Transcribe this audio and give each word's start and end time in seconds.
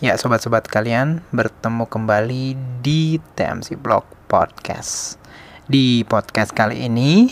Ya, 0.00 0.16
sobat-sobat 0.16 0.64
kalian, 0.64 1.20
bertemu 1.28 1.84
kembali 1.84 2.56
di 2.80 3.20
TMC 3.36 3.76
Blog 3.76 4.08
Podcast. 4.32 5.20
Di 5.68 6.08
podcast 6.08 6.56
kali 6.56 6.88
ini, 6.88 7.28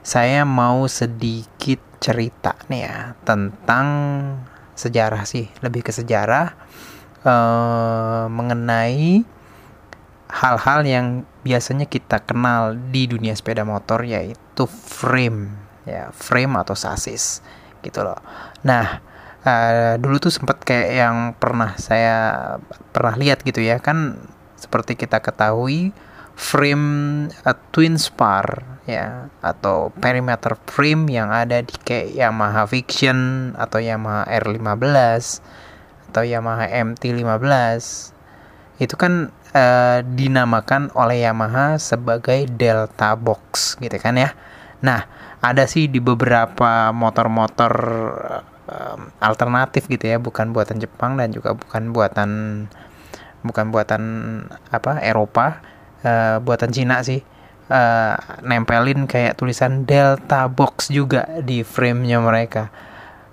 saya 0.00 0.48
mau 0.48 0.88
sedikit 0.88 1.84
cerita 2.00 2.56
nih 2.72 2.88
ya 2.88 3.12
tentang 3.28 3.86
sejarah 4.72 5.28
sih, 5.28 5.52
lebih 5.60 5.84
ke 5.84 5.92
sejarah 5.92 6.56
eh, 7.28 8.24
mengenai 8.24 9.28
hal-hal 10.32 10.88
yang 10.88 11.28
biasanya 11.44 11.84
kita 11.84 12.24
kenal 12.24 12.72
di 12.88 13.04
dunia 13.04 13.36
sepeda 13.36 13.68
motor 13.68 14.00
yaitu 14.08 14.64
frame, 14.64 15.52
ya 15.84 16.08
frame 16.16 16.56
atau 16.56 16.72
sasis 16.72 17.44
gitu 17.84 18.00
loh. 18.00 18.16
Nah, 18.64 19.11
uh, 19.46 19.94
dulu 19.98 20.16
tuh 20.22 20.32
sempat 20.32 20.62
kayak 20.62 20.90
yang 20.94 21.16
pernah 21.36 21.74
saya 21.78 22.16
pernah 22.90 23.14
lihat 23.18 23.42
gitu 23.42 23.62
ya 23.62 23.78
kan 23.82 24.18
seperti 24.58 24.94
kita 24.94 25.18
ketahui 25.18 25.90
frame 26.38 27.28
uh, 27.44 27.56
twin 27.74 27.98
spar 27.98 28.64
ya 28.88 29.30
atau 29.44 29.94
perimeter 29.94 30.58
frame 30.66 31.06
yang 31.10 31.30
ada 31.30 31.62
di 31.62 31.74
kayak 31.86 32.18
Yamaha 32.18 32.66
Fiction 32.66 33.52
atau 33.54 33.78
Yamaha 33.78 34.26
R15 34.42 35.22
atau 36.10 36.22
Yamaha 36.26 36.66
MT15 36.66 37.82
itu 38.82 38.94
kan 38.98 39.30
uh, 39.54 40.02
dinamakan 40.02 40.90
oleh 40.98 41.22
Yamaha 41.22 41.78
sebagai 41.78 42.50
Delta 42.50 43.14
Box 43.14 43.78
gitu 43.78 43.94
kan 44.02 44.18
ya. 44.18 44.34
Nah, 44.82 45.06
ada 45.38 45.70
sih 45.70 45.86
di 45.86 46.02
beberapa 46.02 46.90
motor-motor 46.90 47.72
um, 48.72 49.12
alternatif 49.20 49.84
gitu 49.86 50.08
ya 50.08 50.16
bukan 50.16 50.56
buatan 50.56 50.80
Jepang 50.80 51.20
dan 51.20 51.28
juga 51.28 51.52
bukan 51.52 51.92
buatan 51.92 52.30
bukan 53.44 53.74
buatan 53.74 54.02
apa 54.72 55.02
Eropa 55.04 55.60
uh, 56.06 56.38
buatan 56.40 56.70
Cina 56.72 57.02
sih. 57.04 57.20
Uh, 57.72 58.18
nempelin 58.44 59.08
kayak 59.08 59.40
tulisan 59.40 59.88
Delta 59.88 60.44
Box 60.44 60.92
juga 60.92 61.24
di 61.40 61.64
framenya 61.64 62.20
mereka. 62.20 62.68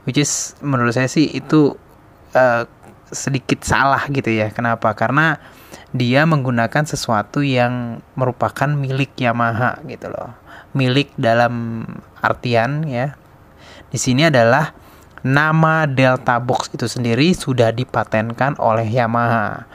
Which 0.08 0.22
is 0.22 0.56
menurut 0.64 0.96
saya 0.96 1.12
sih 1.12 1.28
itu 1.28 1.76
uh, 2.34 2.64
sedikit 3.10 3.66
salah 3.66 4.06
gitu 4.08 4.32
ya. 4.32 4.54
Kenapa? 4.54 4.96
Karena 4.96 5.42
dia 5.92 6.24
menggunakan 6.24 6.86
sesuatu 6.86 7.42
yang 7.42 8.00
merupakan 8.14 8.70
milik 8.70 9.18
Yamaha 9.18 9.82
gitu 9.90 10.08
loh. 10.08 10.32
Milik 10.78 11.12
dalam 11.18 11.84
artian 12.22 12.86
ya. 12.86 13.18
Di 13.90 13.98
sini 13.98 14.30
adalah 14.30 14.72
nama 15.26 15.84
Delta 15.90 16.40
Box 16.40 16.72
itu 16.72 16.88
sendiri 16.88 17.36
sudah 17.36 17.76
dipatenkan 17.76 18.56
oleh 18.60 18.88
Yamaha 18.88 19.68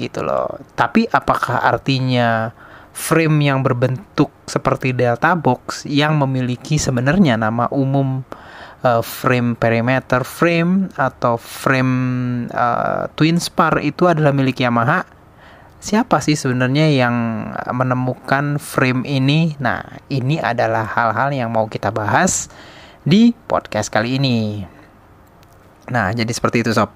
gitu 0.00 0.24
loh. 0.24 0.58
Tapi 0.74 1.06
apakah 1.10 1.62
artinya 1.62 2.50
frame 2.90 3.52
yang 3.52 3.62
berbentuk 3.62 4.32
seperti 4.48 4.90
Delta 4.96 5.38
Box 5.38 5.86
yang 5.86 6.18
memiliki 6.18 6.80
sebenarnya 6.80 7.38
nama 7.38 7.70
umum 7.70 8.26
uh, 8.82 9.02
frame 9.04 9.54
perimeter 9.54 10.26
frame 10.26 10.90
atau 10.98 11.38
frame 11.38 11.92
uh, 12.50 13.06
twin 13.14 13.38
spar 13.38 13.78
itu 13.84 14.10
adalah 14.10 14.34
milik 14.34 14.58
Yamaha? 14.58 15.06
Siapa 15.80 16.20
sih 16.20 16.36
sebenarnya 16.36 16.92
yang 16.92 17.16
menemukan 17.72 18.60
frame 18.60 19.00
ini? 19.08 19.56
Nah, 19.56 19.80
ini 20.12 20.36
adalah 20.36 20.84
hal-hal 20.84 21.32
yang 21.32 21.48
mau 21.48 21.72
kita 21.72 21.88
bahas 21.88 22.52
di 23.00 23.32
podcast 23.48 23.88
kali 23.88 24.20
ini. 24.20 24.68
Nah, 25.90 26.14
jadi 26.14 26.30
seperti 26.30 26.62
itu 26.62 26.70
sob. 26.70 26.94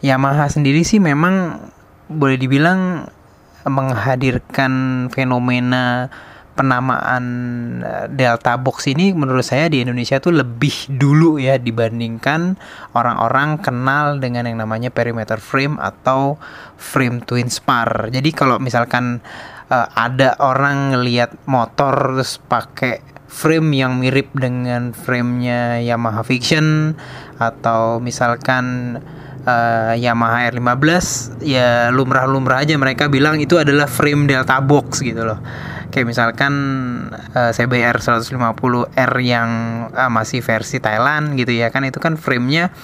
Yamaha 0.00 0.46
sendiri 0.46 0.86
sih 0.86 1.02
memang 1.02 1.58
boleh 2.06 2.38
dibilang 2.38 3.10
menghadirkan 3.66 5.06
fenomena 5.10 6.06
penamaan 6.56 7.24
eh, 7.84 8.06
Delta 8.08 8.56
Box 8.56 8.88
ini 8.88 9.12
menurut 9.12 9.44
saya 9.44 9.68
di 9.68 9.84
Indonesia 9.84 10.16
tuh 10.16 10.32
lebih 10.32 10.96
dulu 10.96 11.36
ya 11.36 11.60
dibandingkan 11.60 12.56
orang-orang 12.96 13.60
kenal 13.60 14.16
dengan 14.16 14.48
yang 14.48 14.64
namanya 14.64 14.88
perimeter 14.88 15.36
frame 15.36 15.76
atau 15.76 16.40
frame 16.80 17.20
twin 17.22 17.52
spar. 17.52 18.08
Jadi 18.08 18.32
kalau 18.32 18.56
misalkan 18.56 19.20
uh, 19.68 19.86
ada 19.92 20.38
orang 20.40 20.96
ngelihat 20.96 21.36
motor 21.44 22.16
terus 22.16 22.40
pakai 22.40 23.15
frame 23.26 23.74
yang 23.74 23.98
mirip 23.98 24.30
dengan 24.32 24.94
framenya 24.94 25.82
Yamaha 25.82 26.22
Fiction 26.22 26.94
atau 27.36 27.98
misalkan 27.98 28.96
uh, 29.46 29.94
Yamaha 29.94 30.50
R15 30.50 30.94
ya 31.46 31.88
lumrah-lumrah 31.94 32.66
aja 32.66 32.74
mereka 32.76 33.06
bilang 33.06 33.38
itu 33.38 33.56
adalah 33.56 33.86
frame 33.86 34.26
Delta 34.26 34.58
Box 34.62 35.00
gitu 35.00 35.22
loh. 35.22 35.38
Kayak 35.94 36.06
misalkan 36.12 36.52
uh, 37.32 37.50
CBR 37.54 38.02
150R 38.02 39.12
yang 39.22 39.50
uh, 39.94 40.10
masih 40.10 40.42
versi 40.42 40.82
Thailand 40.82 41.38
gitu 41.38 41.54
ya 41.54 41.70
kan 41.70 41.86
itu 41.86 42.02
kan 42.02 42.18
framenya 42.18 42.74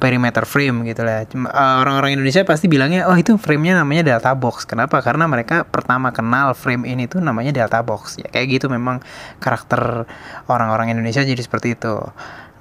perimeter 0.00 0.48
frame 0.48 0.88
gitu 0.88 1.04
lah. 1.04 1.28
Uh, 1.28 1.76
orang-orang 1.84 2.16
Indonesia 2.16 2.40
pasti 2.48 2.66
bilangnya, 2.66 3.04
oh 3.06 3.14
itu 3.14 3.36
framenya 3.36 3.84
namanya 3.84 4.16
Delta 4.16 4.32
Box. 4.32 4.64
Kenapa? 4.64 5.04
Karena 5.04 5.28
mereka 5.28 5.68
pertama 5.68 6.08
kenal 6.10 6.56
frame 6.56 6.88
ini 6.88 7.04
tuh 7.04 7.20
namanya 7.20 7.52
Delta 7.52 7.84
Box. 7.84 8.16
Ya 8.16 8.32
kayak 8.32 8.58
gitu 8.58 8.66
memang 8.72 9.04
karakter 9.38 10.08
orang-orang 10.48 10.96
Indonesia 10.96 11.20
jadi 11.20 11.38
seperti 11.38 11.76
itu. 11.76 12.00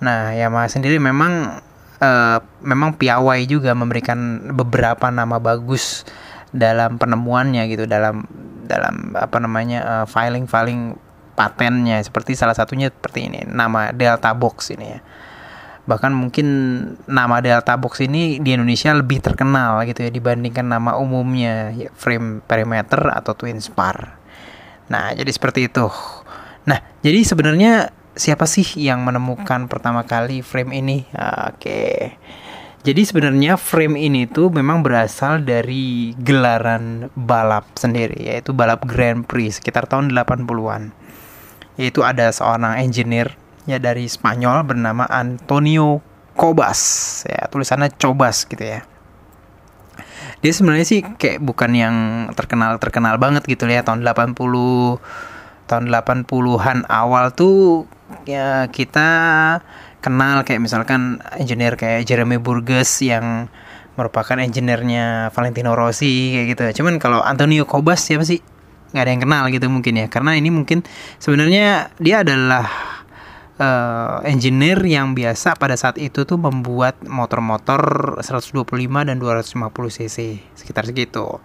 Nah, 0.04 0.36
Yamaha 0.36 0.68
sendiri 0.68 1.00
memang 1.00 1.64
uh, 2.04 2.38
memang 2.60 3.00
piawai 3.00 3.40
juga 3.48 3.72
memberikan 3.72 4.52
beberapa 4.52 5.08
nama 5.08 5.40
bagus 5.40 6.04
dalam 6.52 7.00
penemuannya 7.00 7.70
gitu 7.70 7.86
dalam 7.86 8.26
dalam 8.66 9.14
apa 9.14 9.38
namanya 9.38 9.80
uh, 9.86 10.06
filing 10.10 10.50
filing 10.50 10.98
patennya 11.38 12.02
seperti 12.02 12.36
salah 12.36 12.58
satunya 12.58 12.90
seperti 12.92 13.30
ini 13.32 13.40
nama 13.48 13.94
Delta 13.94 14.34
Box 14.34 14.74
ini 14.74 14.98
ya 14.98 15.00
bahkan 15.90 16.14
mungkin 16.14 16.46
nama 17.10 17.42
Delta 17.42 17.74
Box 17.74 18.06
ini 18.06 18.38
di 18.38 18.54
Indonesia 18.54 18.94
lebih 18.94 19.26
terkenal 19.26 19.82
gitu 19.90 20.06
ya 20.06 20.14
dibandingkan 20.14 20.70
nama 20.70 20.94
umumnya 21.02 21.74
ya, 21.74 21.90
frame 21.98 22.46
perimeter 22.46 23.10
atau 23.10 23.34
twin 23.34 23.58
spar. 23.58 24.22
Nah, 24.94 25.18
jadi 25.18 25.34
seperti 25.34 25.66
itu. 25.66 25.90
Nah, 26.70 26.78
jadi 27.02 27.26
sebenarnya 27.26 27.90
siapa 28.14 28.46
sih 28.46 28.66
yang 28.78 29.02
menemukan 29.02 29.66
pertama 29.66 30.06
kali 30.06 30.46
frame 30.46 30.78
ini? 30.78 31.10
Oke. 31.50 32.14
Jadi 32.80 33.02
sebenarnya 33.04 33.58
frame 33.60 33.98
ini 33.98 34.30
tuh 34.30 34.54
memang 34.54 34.86
berasal 34.86 35.42
dari 35.42 36.16
gelaran 36.16 37.12
balap 37.12 37.68
sendiri 37.76 38.30
yaitu 38.30 38.56
balap 38.56 38.86
Grand 38.86 39.26
Prix 39.26 39.58
sekitar 39.58 39.90
tahun 39.90 40.14
80-an. 40.14 40.94
Yaitu 41.76 42.06
ada 42.06 42.30
seorang 42.30 42.78
engineer 42.78 43.36
ya 43.68 43.82
dari 43.82 44.08
Spanyol 44.08 44.64
bernama 44.64 45.08
Antonio 45.10 46.00
Cobas 46.36 46.80
ya 47.28 47.48
tulisannya 47.52 47.92
Cobas 48.00 48.48
gitu 48.48 48.64
ya 48.64 48.86
dia 50.40 50.52
sebenarnya 50.56 50.88
sih 50.88 51.04
kayak 51.04 51.44
bukan 51.44 51.72
yang 51.76 51.96
terkenal 52.32 52.80
terkenal 52.80 53.20
banget 53.20 53.44
gitu 53.44 53.68
ya 53.68 53.84
tahun 53.84 54.08
80 54.08 54.40
tahun 55.68 55.86
80-an 55.92 56.88
awal 56.88 57.36
tuh 57.36 57.84
ya 58.24 58.72
kita 58.72 59.10
kenal 60.00 60.48
kayak 60.48 60.64
misalkan 60.64 61.20
engineer 61.36 61.76
kayak 61.76 62.08
Jeremy 62.08 62.40
Burgess 62.40 63.04
yang 63.04 63.52
merupakan 64.00 64.40
engineer-nya 64.40 65.28
Valentino 65.36 65.76
Rossi 65.76 66.32
kayak 66.32 66.46
gitu. 66.56 66.64
Cuman 66.82 67.04
kalau 67.04 67.20
Antonio 67.20 67.68
Cobas 67.68 68.00
siapa 68.00 68.24
sih? 68.24 68.40
nggak 68.90 69.06
ada 69.06 69.12
yang 69.14 69.22
kenal 69.22 69.44
gitu 69.54 69.68
mungkin 69.70 69.94
ya. 70.02 70.08
Karena 70.10 70.34
ini 70.34 70.50
mungkin 70.50 70.82
sebenarnya 71.22 71.94
dia 72.02 72.26
adalah 72.26 72.66
uh, 73.60 74.24
engineer 74.26 74.80
yang 74.88 75.14
biasa 75.14 75.60
pada 75.60 75.76
saat 75.76 76.00
itu 76.00 76.24
tuh 76.24 76.40
membuat 76.40 77.04
motor-motor 77.06 78.16
125 78.24 78.66
dan 79.06 79.16
250 79.20 79.70
cc 79.70 80.18
sekitar 80.56 80.88
segitu. 80.88 81.38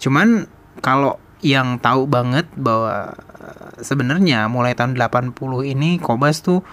Cuman 0.00 0.46
kalau 0.80 1.18
yang 1.44 1.76
tahu 1.82 2.08
banget 2.08 2.48
bahwa 2.56 3.12
uh, 3.12 3.70
sebenarnya 3.82 4.48
mulai 4.48 4.72
tahun 4.72 4.96
80 4.96 5.36
ini 5.66 6.00
Kobas 6.00 6.40
tuh 6.40 6.64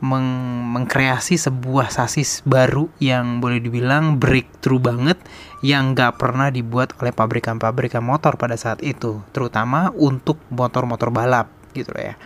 meng 0.00 0.64
mengkreasi 0.72 1.36
sebuah 1.36 1.92
sasis 1.92 2.40
baru 2.48 2.88
yang 3.04 3.44
boleh 3.44 3.60
dibilang 3.60 4.16
breakthrough 4.16 4.80
banget 4.80 5.20
yang 5.60 5.92
gak 5.92 6.16
pernah 6.16 6.48
dibuat 6.48 6.96
oleh 7.04 7.12
pabrikan-pabrikan 7.12 8.00
motor 8.00 8.40
pada 8.40 8.56
saat 8.56 8.80
itu 8.80 9.20
terutama 9.36 9.92
untuk 9.92 10.40
motor-motor 10.48 11.12
balap 11.12 11.52
gitu 11.76 11.92
ya 12.00 12.16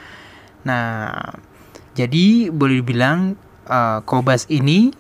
nah 0.63 1.19
jadi 1.95 2.51
boleh 2.51 2.83
dibilang 2.83 3.39
uh, 3.71 4.03
Kobas 4.03 4.51
ini 4.51 4.91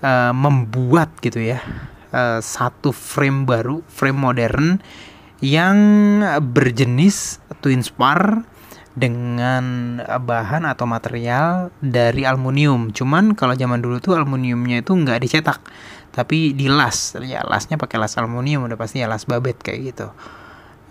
uh, 0.00 0.32
membuat 0.32 1.12
gitu 1.20 1.40
ya 1.40 1.60
uh, 2.14 2.40
satu 2.40 2.90
frame 2.90 3.44
baru, 3.44 3.84
frame 3.86 4.18
modern 4.18 4.68
yang 5.44 5.76
berjenis 6.54 7.42
twin 7.60 7.84
spar 7.84 8.46
dengan 8.94 9.98
bahan 10.06 10.64
atau 10.64 10.86
material 10.86 11.74
dari 11.82 12.22
aluminium. 12.22 12.94
Cuman 12.94 13.34
kalau 13.34 13.58
zaman 13.58 13.82
dulu 13.82 13.98
tuh 13.98 14.14
aluminiumnya 14.14 14.86
itu 14.86 14.94
nggak 14.94 15.20
dicetak, 15.20 15.60
tapi 16.14 16.54
dilas. 16.54 17.18
Ya 17.20 17.42
lasnya 17.42 17.76
pakai 17.76 17.98
las 17.98 18.14
aluminium 18.16 18.64
udah 18.70 18.78
pasti 18.78 19.02
ya 19.02 19.10
las 19.10 19.26
babet 19.26 19.58
kayak 19.60 19.80
gitu. 19.92 20.08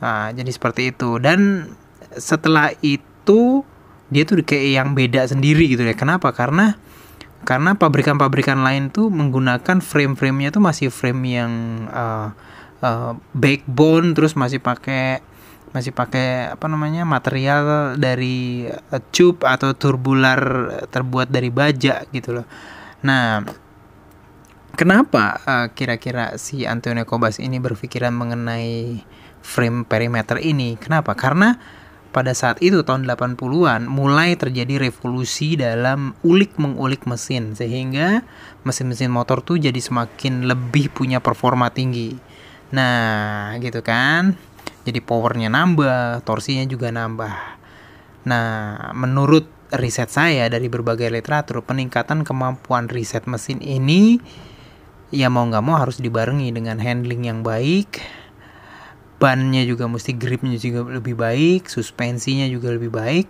Nah, 0.04 0.36
jadi 0.36 0.52
seperti 0.52 0.92
itu. 0.92 1.16
Dan 1.18 1.72
setelah 2.14 2.76
itu 2.84 3.64
dia 4.12 4.24
tuh 4.28 4.44
kayak 4.44 4.68
yang 4.84 4.90
beda 4.98 5.28
sendiri 5.30 5.70
gitu 5.70 5.84
ya. 5.86 5.96
Kenapa? 5.96 6.32
Karena 6.36 6.76
karena 7.44 7.76
pabrikan-pabrikan 7.76 8.64
lain 8.64 8.88
tuh 8.88 9.12
menggunakan 9.12 9.84
frame-framenya 9.84 10.56
tuh 10.56 10.64
masih 10.64 10.88
frame 10.88 11.24
yang 11.28 11.52
uh, 11.92 12.32
uh, 12.80 13.12
backbone 13.36 14.16
terus 14.16 14.40
masih 14.40 14.64
pakai 14.64 15.20
masih 15.76 15.92
pakai 15.92 16.54
apa 16.54 16.66
namanya 16.70 17.04
material 17.04 17.98
dari 18.00 18.70
uh, 18.70 19.02
tube 19.12 19.44
atau 19.44 19.76
turbular 19.76 20.40
terbuat 20.88 21.28
dari 21.28 21.52
baja 21.52 22.08
gitu 22.16 22.40
loh. 22.40 22.48
Nah, 23.04 23.44
kenapa 24.80 25.44
uh, 25.44 25.68
kira-kira 25.76 26.40
si 26.40 26.64
Antonio 26.64 27.04
Kobas 27.04 27.44
ini 27.44 27.60
berpikiran 27.60 28.16
mengenai 28.16 29.04
frame 29.44 29.84
perimeter 29.84 30.40
ini? 30.40 30.80
Kenapa? 30.80 31.12
Karena 31.18 31.60
pada 32.14 32.38
saat 32.38 32.62
itu 32.62 32.86
tahun 32.86 33.10
80-an 33.10 33.90
mulai 33.90 34.38
terjadi 34.38 34.78
revolusi 34.78 35.58
dalam 35.58 36.14
ulik 36.22 36.62
mengulik 36.62 37.10
mesin 37.10 37.58
sehingga 37.58 38.22
mesin-mesin 38.62 39.10
motor 39.10 39.42
tuh 39.42 39.58
jadi 39.58 39.82
semakin 39.82 40.46
lebih 40.46 40.94
punya 40.94 41.18
performa 41.18 41.74
tinggi. 41.74 42.14
Nah, 42.70 43.58
gitu 43.58 43.82
kan. 43.82 44.38
Jadi 44.86 45.00
powernya 45.02 45.50
nambah, 45.50 46.22
torsinya 46.22 46.70
juga 46.70 46.94
nambah. 46.94 47.34
Nah, 48.30 48.94
menurut 48.94 49.50
riset 49.74 50.14
saya 50.14 50.46
dari 50.54 50.70
berbagai 50.70 51.10
literatur, 51.10 51.66
peningkatan 51.66 52.22
kemampuan 52.22 52.88
riset 52.94 53.26
mesin 53.26 53.58
ini 53.60 54.22
ya 55.14 55.30
mau 55.30 55.46
nggak 55.46 55.64
mau 55.66 55.78
harus 55.78 56.02
dibarengi 56.02 56.50
dengan 56.50 56.82
handling 56.82 57.30
yang 57.30 57.40
baik, 57.46 58.02
bannya 59.22 59.64
juga 59.64 59.88
mesti 59.88 60.14
gripnya 60.14 60.58
juga 60.58 60.86
lebih 60.90 61.16
baik, 61.16 61.70
suspensinya 61.70 62.46
juga 62.50 62.74
lebih 62.74 62.92
baik 62.92 63.28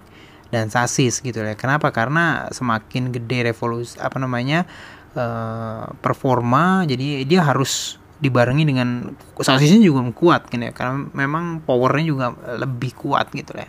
dan 0.53 0.69
sasis 0.69 1.21
gitu 1.21 1.41
ya. 1.41 1.57
Kenapa? 1.57 1.89
Karena 1.89 2.47
semakin 2.53 3.09
gede 3.09 3.49
revolusi 3.49 3.97
apa 3.97 4.21
namanya 4.21 4.69
uh, 5.17 5.89
performa, 6.01 6.85
jadi 6.85 7.25
dia 7.25 7.41
harus 7.41 7.97
dibarengi 8.23 8.63
dengan 8.63 9.17
sasisnya 9.35 9.83
juga 9.83 10.05
kuat 10.13 10.47
gitu 10.53 10.61
ya. 10.61 10.73
Karena 10.73 11.09
memang 11.11 11.65
powernya 11.65 12.05
juga 12.05 12.27
lebih 12.57 12.93
kuat 12.93 13.33
gitu 13.33 13.57
ya. 13.57 13.67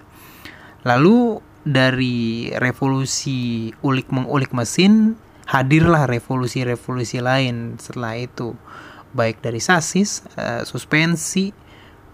Lalu 0.84 1.40
dari 1.64 2.52
revolusi 2.60 3.72
ulik 3.80 4.12
mengulik 4.12 4.52
mesin 4.52 5.16
hadirlah 5.48 6.04
revolusi-revolusi 6.08 7.20
lain 7.20 7.80
setelah 7.80 8.16
itu 8.16 8.56
baik 9.16 9.40
dari 9.40 9.60
sasis, 9.60 10.24
uh, 10.36 10.64
suspensi, 10.68 11.52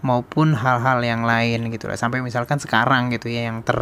maupun 0.01 0.57
hal-hal 0.57 0.99
yang 1.05 1.21
lain 1.25 1.69
gitu 1.69 1.85
lah 1.85 1.97
sampai 1.97 2.25
misalkan 2.25 2.57
sekarang 2.57 3.13
gitu 3.13 3.29
ya 3.29 3.49
yang 3.53 3.61
ter 3.61 3.77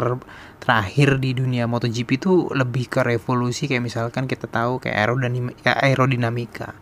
terakhir 0.60 1.18
di 1.24 1.31
dunia 1.31 1.66
MotoGP 1.66 2.10
itu 2.19 2.51
lebih 2.51 2.92
ke 2.92 3.01
revolusi 3.01 3.71
kayak 3.71 3.83
misalkan 3.83 4.27
kita 4.27 4.51
tahu 4.51 4.83
kayak 4.83 5.07
aerodinamika, 5.07 5.71
aerodinamika. 5.80 6.75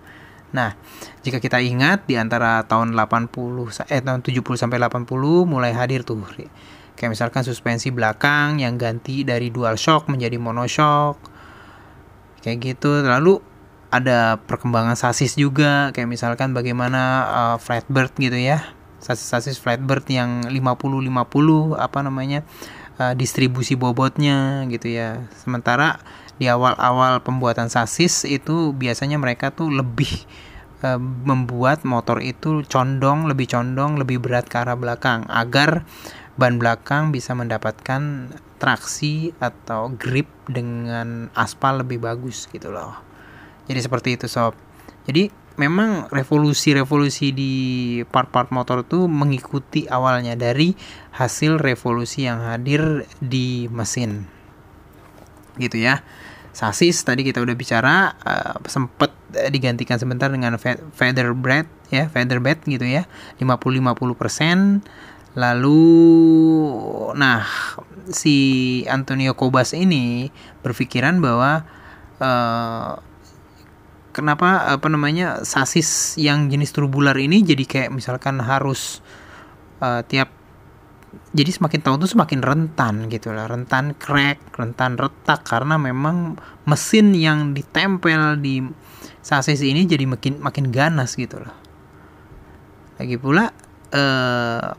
Nah, 0.58 0.74
jika 1.22 1.38
kita 1.38 1.62
ingat 1.62 2.10
di 2.10 2.18
antara 2.18 2.66
tahun 2.66 2.98
80 2.98 3.94
eh 3.94 4.02
tahun 4.02 4.26
70 4.26 4.42
sampai 4.58 4.82
80 4.82 5.06
mulai 5.46 5.72
hadir 5.78 6.02
tuh 6.02 6.18
kayak 6.98 7.14
misalkan 7.14 7.46
suspensi 7.46 7.94
belakang 7.94 8.58
yang 8.58 8.82
ganti 8.82 9.22
dari 9.22 9.54
dual 9.54 9.78
shock 9.78 10.10
menjadi 10.10 10.42
monoshock. 10.42 11.22
Kayak 12.42 12.58
gitu. 12.74 13.06
Lalu 13.06 13.38
ada 13.94 14.42
perkembangan 14.44 15.00
sasis 15.00 15.40
juga 15.40 15.96
kayak 15.96 16.10
misalkan 16.12 16.52
bagaimana 16.52 17.02
uh, 17.28 17.58
flatbird 17.62 18.12
gitu 18.20 18.36
ya 18.36 18.77
sasis-sasis 19.00 19.62
flatbird 19.62 20.06
yang 20.10 20.46
50-50 20.50 21.78
apa 21.78 22.00
namanya 22.02 22.42
uh, 22.98 23.14
distribusi 23.14 23.78
bobotnya 23.78 24.66
gitu 24.70 24.92
ya. 24.92 25.26
Sementara 25.38 26.02
di 26.38 26.46
awal-awal 26.46 27.26
pembuatan 27.26 27.70
sasis 27.70 28.26
itu 28.26 28.74
biasanya 28.74 29.18
mereka 29.18 29.50
tuh 29.50 29.74
lebih 29.74 30.26
uh, 30.86 31.02
membuat 31.02 31.82
motor 31.86 32.22
itu 32.22 32.62
condong 32.70 33.26
lebih 33.26 33.50
condong 33.50 33.98
lebih 33.98 34.22
berat 34.22 34.46
ke 34.46 34.62
arah 34.62 34.78
belakang 34.78 35.26
agar 35.30 35.86
ban 36.38 36.62
belakang 36.62 37.10
bisa 37.10 37.34
mendapatkan 37.34 38.30
traksi 38.62 39.34
atau 39.42 39.90
grip 39.94 40.30
dengan 40.46 41.34
aspal 41.34 41.82
lebih 41.82 42.02
bagus 42.02 42.46
gitu 42.50 42.70
loh. 42.70 42.94
Jadi 43.66 43.80
seperti 43.82 44.10
itu 44.18 44.26
sob. 44.30 44.54
Jadi 45.10 45.47
memang 45.58 46.06
revolusi-revolusi 46.14 47.34
di 47.34 47.54
part-part 48.08 48.54
motor 48.54 48.86
itu 48.86 49.10
mengikuti 49.10 49.90
awalnya 49.90 50.38
dari 50.38 50.78
hasil 51.18 51.58
revolusi 51.58 52.30
yang 52.30 52.46
hadir 52.46 53.10
di 53.20 53.66
mesin. 53.74 54.30
Gitu 55.58 55.82
ya. 55.82 56.06
Sasis 56.54 57.06
tadi 57.06 57.22
kita 57.22 57.42
udah 57.42 57.54
bicara 57.54 58.18
uh, 58.26 58.58
sempet 58.66 59.14
digantikan 59.54 60.02
sebentar 60.02 60.32
dengan 60.32 60.58
feather 60.96 61.36
bed 61.38 61.70
ya 61.94 62.10
feather 62.10 62.42
bed 62.42 62.66
gitu 62.66 62.88
ya 62.88 63.06
50-50% 63.38 64.82
lalu 65.38 65.84
nah 67.14 67.46
si 68.10 68.82
Antonio 68.90 69.38
Kobas 69.38 69.78
ini 69.78 70.34
berpikiran 70.66 71.22
bahwa 71.22 71.62
uh, 72.18 73.06
kenapa 74.18 74.66
apa 74.74 74.88
namanya 74.90 75.46
sasis 75.46 76.18
yang 76.18 76.50
jenis 76.50 76.74
turbular 76.74 77.14
ini 77.14 77.46
jadi 77.46 77.64
kayak 77.70 77.90
misalkan 77.94 78.42
harus 78.42 79.06
uh, 79.78 80.02
tiap 80.02 80.34
jadi 81.38 81.54
semakin 81.54 81.86
tahun 81.86 81.98
tuh 82.02 82.12
semakin 82.18 82.42
rentan 82.42 82.96
gitu 83.14 83.30
lah 83.30 83.46
rentan 83.46 83.94
crack 83.94 84.42
rentan 84.58 84.98
retak 84.98 85.46
karena 85.46 85.78
memang 85.78 86.34
mesin 86.66 87.14
yang 87.14 87.54
ditempel 87.54 88.42
di 88.42 88.66
sasis 89.28 89.60
ini 89.60 89.84
jadi 89.84 90.08
makin 90.08 90.40
makin 90.40 90.72
ganas 90.72 91.20
gitu 91.20 91.44
loh. 91.44 91.52
Lagi 92.96 93.20
pula 93.20 93.52
uh, 93.92 94.72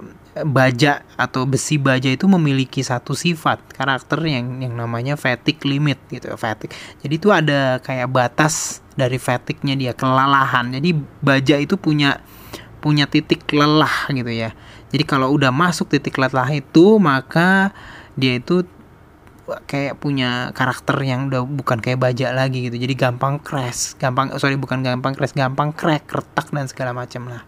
baja 0.49 1.05
atau 1.21 1.45
besi 1.45 1.77
baja 1.77 2.09
itu 2.09 2.25
memiliki 2.25 2.81
satu 2.81 3.13
sifat 3.13 3.77
karakter 3.77 4.25
yang 4.25 4.65
yang 4.65 4.73
namanya 4.73 5.21
fatigue 5.21 5.69
limit 5.69 6.01
gitu 6.09 6.33
fatigue. 6.41 6.73
Jadi 7.05 7.15
itu 7.21 7.29
ada 7.29 7.77
kayak 7.85 8.09
batas 8.09 8.81
dari 8.99 9.15
fatigue-nya 9.23 9.79
dia 9.79 9.93
kelelahan. 9.95 10.75
Jadi 10.75 10.91
baja 11.23 11.55
itu 11.55 11.79
punya 11.79 12.19
punya 12.83 13.07
titik 13.07 13.47
lelah 13.55 14.11
gitu 14.11 14.27
ya. 14.27 14.51
Jadi 14.91 15.05
kalau 15.07 15.31
udah 15.31 15.55
masuk 15.55 15.95
titik 15.95 16.19
lelah 16.19 16.51
itu 16.51 16.99
maka 16.99 17.71
dia 18.19 18.43
itu 18.43 18.67
kayak 19.65 19.97
punya 19.97 20.53
karakter 20.53 21.01
yang 21.01 21.33
udah 21.33 21.47
bukan 21.47 21.79
kayak 21.79 22.03
baja 22.03 22.35
lagi 22.35 22.67
gitu. 22.67 22.75
Jadi 22.75 22.99
gampang 22.99 23.39
crash 23.39 23.95
gampang 24.03 24.35
sorry 24.43 24.59
bukan 24.59 24.83
gampang 24.83 25.15
crash 25.15 25.33
gampang 25.39 25.71
crack 25.71 26.11
retak 26.11 26.51
dan 26.51 26.67
segala 26.67 26.91
macam 26.91 27.31
lah. 27.31 27.47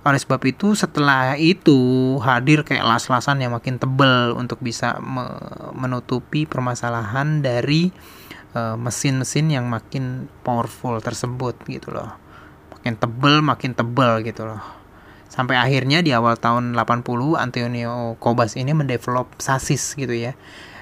Oleh 0.00 0.16
sebab 0.16 0.40
itu 0.48 0.72
setelah 0.72 1.36
itu 1.36 2.16
hadir 2.24 2.64
kayak 2.64 2.88
las-lasan 2.88 3.42
yang 3.44 3.52
makin 3.52 3.76
tebel 3.76 4.32
untuk 4.32 4.56
bisa 4.64 4.96
me 5.02 5.28
menutupi 5.76 6.48
permasalahan 6.48 7.44
dari 7.44 7.92
mesin-mesin 8.54 9.46
uh, 9.50 9.54
yang 9.60 9.66
makin 9.70 10.26
powerful 10.42 10.98
tersebut 10.98 11.54
gitu 11.70 11.94
loh. 11.94 12.14
Makin 12.74 12.94
tebel, 12.98 13.34
makin 13.44 13.72
tebel 13.76 14.24
gitu 14.26 14.48
loh. 14.48 14.62
Sampai 15.30 15.54
akhirnya 15.54 16.02
di 16.02 16.10
awal 16.10 16.34
tahun 16.34 16.74
80 16.74 17.06
Antonio 17.38 18.18
Kobas 18.18 18.58
ini 18.58 18.74
mendevelop 18.74 19.30
sasis 19.38 19.94
gitu 19.94 20.10
ya. 20.10 20.34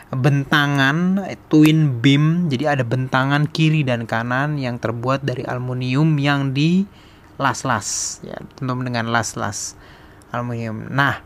Bentangan 0.09 1.21
twin 1.53 2.01
beam, 2.01 2.49
jadi 2.49 2.73
ada 2.73 2.85
bentangan 2.85 3.45
kiri 3.45 3.85
dan 3.85 4.09
kanan 4.09 4.57
yang 4.57 4.81
terbuat 4.81 5.21
dari 5.21 5.45
aluminium 5.45 6.17
yang 6.17 6.57
di 6.57 6.89
las-las 7.39 8.21
ya 8.27 8.37
tentu 8.59 8.75
dengan 8.83 9.09
las-las 9.09 9.79
aluminium 10.35 10.91
nah 10.91 11.23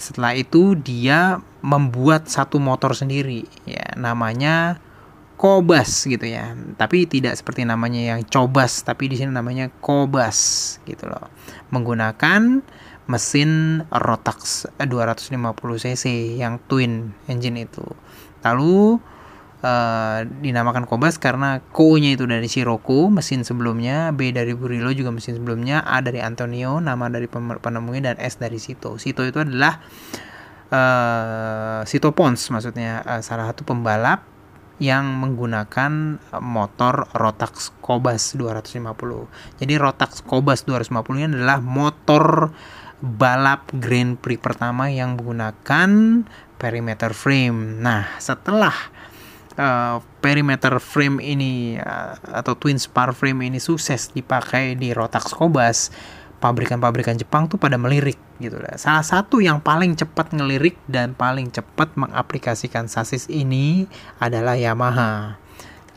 setelah 0.00 0.32
itu 0.32 0.72
dia 0.74 1.44
membuat 1.60 2.26
satu 2.32 2.56
motor 2.56 2.96
sendiri 2.96 3.44
ya 3.68 3.92
namanya 4.00 4.80
Kobas 5.40 6.04
gitu 6.04 6.28
ya. 6.28 6.52
Tapi 6.76 7.08
tidak 7.08 7.32
seperti 7.40 7.64
namanya 7.64 8.12
yang 8.12 8.20
Cobas 8.28 8.84
tapi 8.84 9.08
di 9.08 9.16
sini 9.16 9.32
namanya 9.32 9.72
Kobas 9.80 10.76
gitu 10.84 11.08
loh. 11.08 11.32
Menggunakan 11.72 12.60
mesin 13.08 13.80
Rotax 13.88 14.68
250 14.76 15.40
cc 15.80 16.04
yang 16.36 16.60
twin 16.68 17.16
engine 17.24 17.64
itu. 17.64 17.84
Lalu 18.44 19.00
Uh, 19.60 20.24
dinamakan 20.40 20.88
Kobas 20.88 21.20
karena 21.20 21.60
Ko-nya 21.76 22.16
itu 22.16 22.24
dari 22.24 22.48
Sirocco 22.48 23.12
mesin 23.12 23.44
sebelumnya, 23.44 24.08
B 24.08 24.32
dari 24.32 24.56
Burillo 24.56 24.88
juga 24.96 25.12
mesin 25.12 25.36
sebelumnya, 25.36 25.84
A 25.84 26.00
dari 26.00 26.16
Antonio 26.24 26.80
nama 26.80 27.12
dari 27.12 27.28
penemunya 27.28 28.08
dan 28.08 28.16
S 28.24 28.40
dari 28.40 28.56
Sito. 28.56 28.96
Sito 28.96 29.20
itu 29.20 29.36
adalah 29.36 29.84
uh, 30.72 31.84
Sito 31.84 32.16
Pons 32.16 32.40
maksudnya 32.48 33.04
uh, 33.04 33.20
salah 33.20 33.52
satu 33.52 33.68
pembalap 33.68 34.29
yang 34.80 35.20
menggunakan 35.20 36.16
motor 36.40 37.06
Rotax 37.12 37.76
Cobas 37.84 38.32
250. 38.32 39.60
Jadi 39.60 39.74
Rotax 39.76 40.24
Cobas 40.24 40.64
250 40.64 41.20
ini 41.20 41.26
adalah 41.36 41.60
motor 41.60 42.48
balap 43.00 43.68
Grand 43.76 44.16
Prix 44.16 44.40
pertama 44.40 44.88
yang 44.88 45.20
menggunakan 45.20 46.24
perimeter 46.56 47.12
frame. 47.12 47.80
Nah, 47.80 48.08
setelah 48.16 48.72
uh, 49.56 50.00
perimeter 50.20 50.76
frame 50.80 51.20
ini 51.20 51.80
uh, 51.80 52.16
atau 52.40 52.56
twin 52.56 52.76
spar 52.76 53.16
frame 53.16 53.52
ini 53.52 53.60
sukses 53.60 54.12
dipakai 54.12 54.76
di 54.76 54.92
Rotax 54.92 55.32
Cobas, 55.32 55.92
pabrikan-pabrikan 56.40 57.20
Jepang 57.20 57.46
tuh 57.46 57.60
pada 57.60 57.76
melirik 57.76 58.16
gitu 58.40 58.56
lah. 58.56 58.80
Salah 58.80 59.04
satu 59.04 59.44
yang 59.44 59.60
paling 59.60 59.94
cepat 59.94 60.32
ngelirik 60.32 60.80
dan 60.88 61.12
paling 61.12 61.52
cepat 61.52 61.92
mengaplikasikan 62.00 62.88
sasis 62.88 63.28
ini 63.28 63.84
adalah 64.16 64.56
Yamaha. 64.56 65.36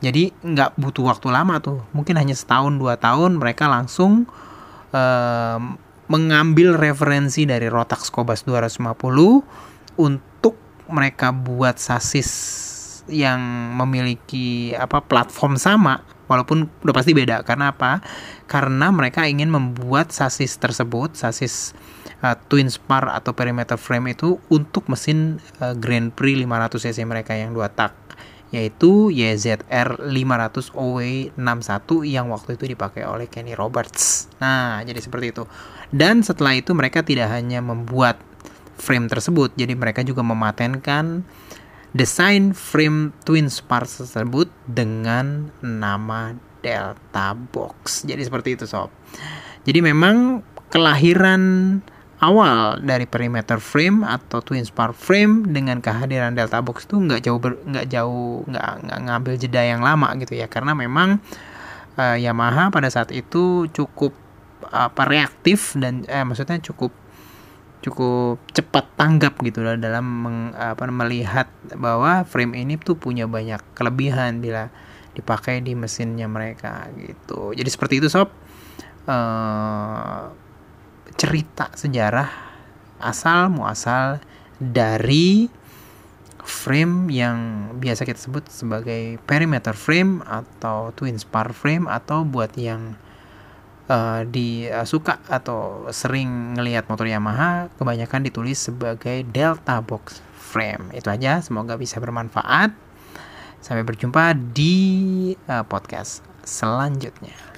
Jadi 0.04 0.36
nggak 0.44 0.76
butuh 0.76 1.08
waktu 1.08 1.32
lama 1.32 1.64
tuh, 1.64 1.80
mungkin 1.96 2.20
hanya 2.20 2.36
setahun 2.36 2.76
dua 2.76 3.00
tahun 3.00 3.40
mereka 3.40 3.72
langsung 3.72 4.28
uh, 4.92 5.58
mengambil 6.12 6.76
referensi 6.76 7.48
dari 7.48 7.72
Rotax 7.72 8.12
Cobas 8.12 8.44
250 8.44 9.96
untuk 9.96 10.60
mereka 10.92 11.32
buat 11.32 11.80
sasis 11.80 12.30
yang 13.08 13.40
memiliki 13.80 14.76
apa 14.76 15.00
platform 15.00 15.56
sama 15.56 16.04
walaupun 16.28 16.72
udah 16.84 16.96
pasti 16.96 17.12
beda 17.12 17.44
karena 17.44 17.76
apa 17.76 18.00
karena 18.48 18.90
mereka 18.90 19.28
ingin 19.28 19.52
membuat 19.52 20.16
sasis 20.16 20.56
tersebut 20.56 21.16
sasis 21.16 21.76
uh, 22.24 22.36
twin 22.48 22.72
spar 22.72 23.12
atau 23.12 23.36
perimeter 23.36 23.76
frame 23.76 24.16
itu 24.16 24.40
untuk 24.48 24.88
mesin 24.88 25.44
uh, 25.60 25.76
Grand 25.76 26.12
Prix 26.16 26.40
500 26.40 26.84
cc 26.90 26.98
mereka 27.04 27.36
yang 27.36 27.52
dua 27.52 27.68
tak 27.68 28.04
yaitu 28.54 29.10
YZR 29.10 30.14
500 30.14 30.78
OW61 30.78 31.90
yang 32.06 32.30
waktu 32.30 32.54
itu 32.54 32.70
dipakai 32.70 33.02
oleh 33.02 33.26
Kenny 33.26 33.58
Roberts. 33.58 34.30
Nah, 34.38 34.78
jadi 34.86 35.02
seperti 35.02 35.34
itu. 35.34 35.44
Dan 35.90 36.22
setelah 36.22 36.54
itu 36.54 36.70
mereka 36.78 37.02
tidak 37.02 37.34
hanya 37.34 37.66
membuat 37.66 38.22
frame 38.78 39.10
tersebut, 39.10 39.58
jadi 39.58 39.74
mereka 39.74 40.06
juga 40.06 40.22
mematenkan 40.22 41.26
desain 41.94 42.58
frame 42.58 43.14
twin 43.22 43.48
spar 43.48 43.86
tersebut 43.86 44.50
dengan 44.66 45.54
nama 45.62 46.34
Delta 46.66 47.38
Box. 47.38 48.04
Jadi 48.04 48.26
seperti 48.26 48.58
itu 48.58 48.66
sob. 48.66 48.90
Jadi 49.64 49.80
memang 49.80 50.42
kelahiran 50.74 51.42
awal 52.24 52.80
dari 52.80 53.04
perimeter 53.04 53.60
frame 53.60 54.02
atau 54.08 54.40
twin 54.40 54.64
spar 54.64 54.96
frame 54.96 55.44
dengan 55.52 55.84
kehadiran 55.84 56.34
Delta 56.34 56.64
Box 56.64 56.88
itu 56.88 56.98
nggak 56.98 57.22
jauh 57.22 57.40
nggak 57.44 57.88
jauh 57.92 58.48
nggak 58.48 58.70
nggak 58.88 59.00
ngambil 59.06 59.34
jeda 59.36 59.62
yang 59.62 59.84
lama 59.84 60.08
gitu 60.18 60.40
ya 60.40 60.48
karena 60.48 60.72
memang 60.72 61.20
uh, 62.00 62.18
Yamaha 62.18 62.72
pada 62.72 62.88
saat 62.88 63.12
itu 63.12 63.68
cukup 63.76 64.16
apa 64.72 65.04
reaktif 65.04 65.76
dan 65.76 66.08
eh, 66.08 66.24
maksudnya 66.24 66.58
cukup 66.64 66.96
cukup 67.84 68.40
cepat 68.56 68.96
tanggap 68.96 69.36
gitu 69.44 69.60
loh 69.60 69.76
dalam 69.76 70.06
meng, 70.08 70.40
apa, 70.56 70.88
melihat 70.88 71.52
bahwa 71.76 72.24
frame 72.24 72.64
ini 72.64 72.80
tuh 72.80 72.96
punya 72.96 73.28
banyak 73.28 73.60
kelebihan 73.76 74.40
bila 74.40 74.72
dipakai 75.14 75.60
di 75.60 75.76
mesinnya 75.76 76.26
mereka 76.26 76.88
gitu. 76.96 77.52
Jadi 77.52 77.70
seperti 77.70 78.00
itu 78.00 78.08
sob. 78.08 78.32
Uh, 79.04 80.32
cerita 81.20 81.68
sejarah 81.76 82.32
asal 83.04 83.52
muasal 83.52 84.24
dari 84.58 85.52
frame 86.44 87.12
yang 87.12 87.38
biasa 87.80 88.08
kita 88.08 88.20
sebut 88.20 88.48
sebagai 88.48 89.20
perimeter 89.28 89.76
frame 89.76 90.24
atau 90.24 90.96
twin 90.96 91.20
spar 91.20 91.52
frame 91.52 91.88
atau 91.88 92.24
buat 92.24 92.56
yang 92.56 92.96
uh, 93.88 94.22
di 94.28 94.68
uh, 94.68 94.88
suka 94.88 95.20
atau 95.28 95.88
sering 95.92 96.60
ngelihat 96.60 96.88
motor 96.88 97.08
Yamaha 97.08 97.72
kebanyakan 97.76 98.24
ditulis 98.28 98.60
sebagai 98.60 99.24
Delta 99.28 99.80
Box 99.84 100.24
Frame. 100.36 100.94
Itu 100.94 101.10
aja, 101.10 101.40
semoga 101.44 101.76
bisa 101.80 102.00
bermanfaat. 102.00 102.72
Sampai 103.64 103.88
berjumpa 103.88 104.36
di 104.36 105.32
uh, 105.48 105.64
podcast 105.64 106.20
selanjutnya. 106.44 107.53